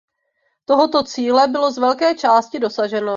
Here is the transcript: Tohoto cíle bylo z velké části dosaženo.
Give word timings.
Tohoto 0.65 1.03
cíle 1.03 1.47
bylo 1.47 1.71
z 1.71 1.77
velké 1.77 2.15
části 2.15 2.59
dosaženo. 2.59 3.09